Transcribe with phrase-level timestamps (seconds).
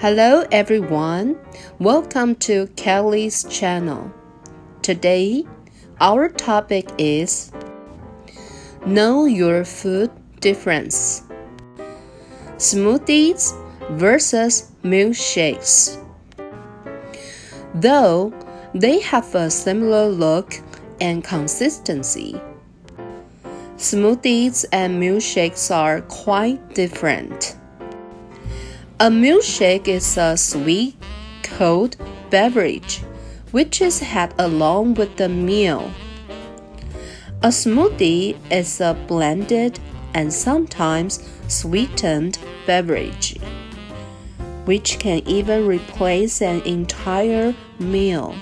[0.00, 1.36] Hello everyone,
[1.80, 4.12] welcome to Kelly's channel.
[4.80, 5.44] Today,
[6.00, 7.50] our topic is
[8.86, 11.24] Know your food difference.
[12.58, 13.58] Smoothies
[13.98, 16.00] versus milkshakes.
[17.74, 18.32] Though
[18.72, 20.60] they have a similar look
[21.00, 22.40] and consistency,
[23.76, 27.56] smoothies and milkshakes are quite different.
[29.00, 30.96] A milkshake is a sweet,
[31.44, 31.96] cold
[32.30, 33.00] beverage
[33.52, 35.88] which is had along with the meal.
[37.44, 39.78] A smoothie is a blended
[40.14, 43.38] and sometimes sweetened beverage,
[44.64, 48.34] which can even replace an entire meal.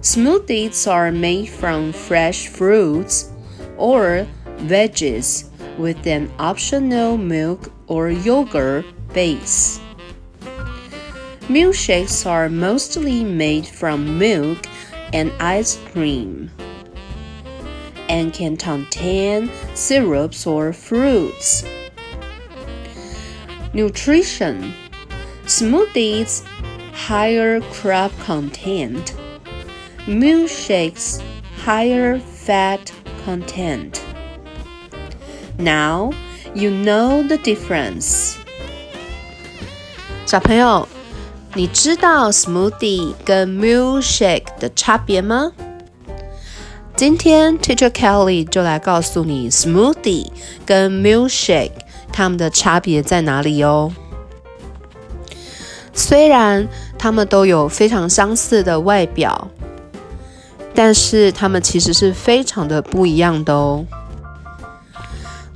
[0.00, 3.30] Smoothies are made from fresh fruits
[3.76, 4.26] or
[4.60, 9.80] veggies with an optional milk or yogurt base.
[11.48, 14.66] Milkshakes are mostly made from milk
[15.12, 16.50] and ice cream
[18.08, 21.64] and can contain syrups or fruits.
[23.74, 24.72] Nutrition
[25.44, 26.46] Smoothies
[26.92, 29.14] higher carb content,
[30.06, 31.20] milkshakes
[31.64, 32.92] higher fat
[33.24, 34.04] content.
[35.58, 36.12] Now
[36.54, 38.41] you know the difference.
[40.32, 40.88] 小朋友，
[41.52, 45.52] 你知道 smoothie 跟 milkshake 的差别吗？
[46.96, 50.28] 今天 Teacher Kelly 就来告诉你 smoothie
[50.64, 51.72] 跟 milkshake
[52.10, 53.92] 它们的差别在哪里哦。
[55.92, 56.66] 虽然
[56.98, 59.48] 它们都有非常相似的外表，
[60.74, 63.84] 但是它们其实是非常的不一样的哦。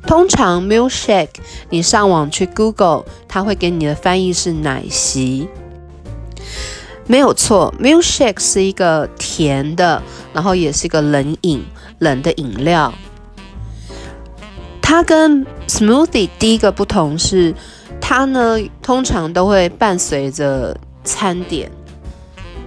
[0.06, 1.28] 通常 milkshake，
[1.70, 5.48] 你上网去 Google，它会给你的翻译是奶昔，
[7.06, 7.74] 没有错。
[7.80, 10.00] milkshake 是一个甜的，
[10.32, 11.64] 然后也是一个冷饮，
[11.98, 12.94] 冷的饮料。
[14.80, 17.52] 它跟 smoothie 第一个不同是，
[18.00, 21.70] 它呢通常都会伴随着餐点。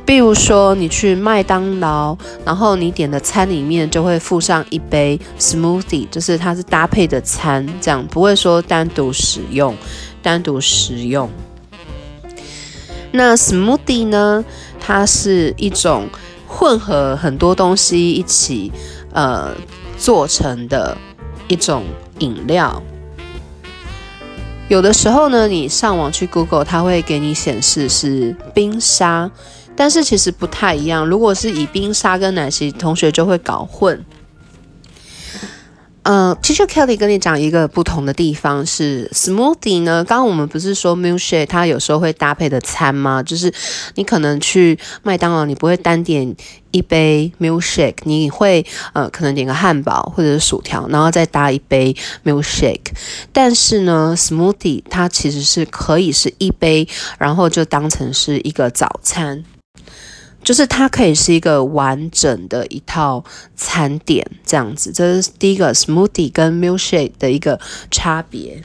[0.10, 9.78] 比如说，你去麦当劳，然后你点的餐里面就会附上一杯 smoothie，就是它是搭配的餐，这样不会说单独使用，
[10.24, 11.30] 单独食用。
[13.12, 14.44] 那 smoothie 呢？
[14.80, 16.10] 它是一种
[16.48, 18.72] 混合很多东西一起
[19.14, 19.52] 呃
[20.00, 20.98] 做成的
[21.48, 21.84] 一种
[22.18, 22.82] 饮料。
[24.70, 29.30] 有的时候呢，你上网去 Google，它会给你显示是冰沙。
[29.80, 31.08] 但是其实不太一样。
[31.08, 34.04] 如果是以冰沙跟奶昔，同学就会搞混。
[36.04, 43.24] 嗯其实 Kelly 跟你讲一个不同的地方是，smoothie 呢，刚刚我们不是说 milkshake 它有时候会搭配的餐吗？
[43.24, 43.54] 就是
[43.96, 46.36] 你可能去麦当劳，你不会单点
[46.72, 51.96] 一杯 milkshake，你会呃可能点个汉堡或者是薯条，然后再搭一杯
[52.26, 52.92] milkshake。
[53.32, 56.86] 但是呢，smoothie 它其实是可以是一杯，
[57.18, 59.46] 然后就当成是一个早餐。
[60.44, 63.24] 就是它可以是一个完整的一套
[63.56, 67.60] 餐点这样子，这是第一个 smoothie 跟 milkshake 的一个
[67.92, 68.64] 差别。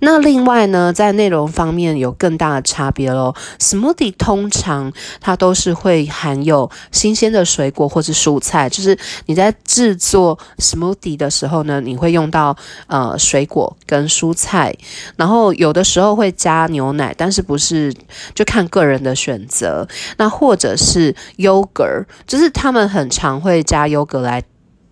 [0.00, 3.34] 那另外呢，在内容方面有更大的差别喽。
[3.58, 12.56] Smoothie 通常它都是会含有新鲜的水果或是蔬菜，就是你在制作 Smoothie 的时候呢，你会用到
[12.86, 14.76] 呃水果跟蔬菜，
[15.16, 17.94] 然后有的时候会加牛奶，但是不是
[18.34, 19.88] 就看个人的选择。
[20.18, 24.42] 那或者是 yogurt，就是他们很常会加 yogurt 来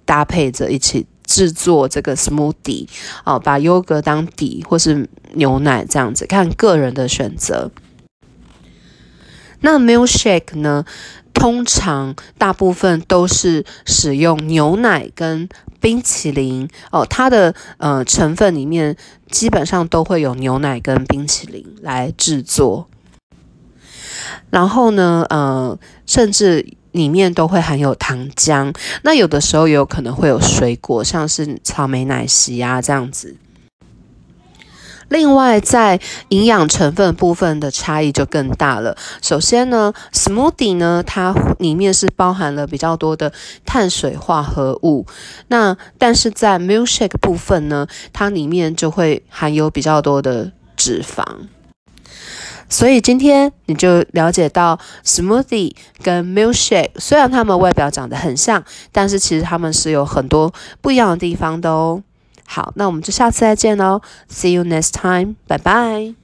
[0.05, 1.07] 搭配着一起。
[1.35, 2.87] 制作这个 smoothie
[3.25, 7.73] 哦，把优格当底，或是牛奶这样子，看个人的选择。
[9.63, 10.85] 那 milkshake 呢？
[11.33, 15.49] 通常大部分都是使用牛奶跟
[15.81, 18.97] 冰淇淋哦，它的呃成分里面
[19.29, 22.89] 基本上都会有牛奶跟冰淇淋来制作。
[24.51, 25.77] 然后呢，呃，
[26.07, 26.77] 甚至。
[26.95, 33.37] 里面都会含有糖浆，那有的时候也有可能会有水果，像是草莓奶昔啊这样子。
[35.09, 38.97] 另外，在营养成分部分的差异就更大了。
[39.21, 43.33] 首先呢，smoothie 呢，它里面是包含了比较多的
[43.67, 45.05] 碳水化合物，
[45.49, 51.25] 那但是在 milkshake 部分呢，它里面就会含有比较多的脂肪。
[52.69, 62.03] 所以今天你就了解到 smoothie 跟 milkshake，虽然它们外表长得很像，但是其实它们是有很多不一样的地方的哦。
[62.47, 64.01] 好，那我们就下次再见喽
[64.31, 66.24] ，See you next time，拜拜。